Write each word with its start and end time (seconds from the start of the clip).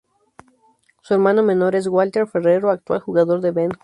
Su 1.03 1.13
hermano 1.13 1.43
menor 1.43 1.75
es 1.75 1.85
Walter 1.85 2.25
Ferrero, 2.25 2.71
actual 2.71 3.01
jugador 3.01 3.39
de 3.39 3.51
Ben 3.51 3.67
Hur. 3.69 3.79